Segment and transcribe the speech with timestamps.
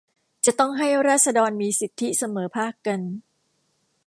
[0.45, 2.99] จะต้องให้ราษฎรมีสิทธิเสมอภาคกัน